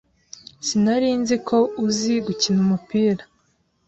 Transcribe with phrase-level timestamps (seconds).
[0.67, 3.23] Sinari nzi ko uzi gukina umupira.